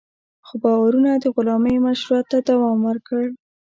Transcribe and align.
خو 0.45 0.53
باورونه 0.63 1.11
د 1.23 1.25
غلامۍ 1.35 1.75
مشروعیت 1.87 2.25
ته 2.31 2.37
دوام 2.49 2.79
ورکړ. 2.89 3.23